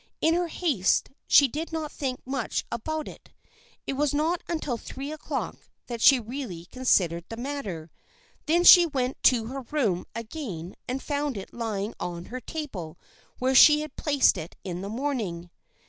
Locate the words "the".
7.29-7.37, 14.81-14.89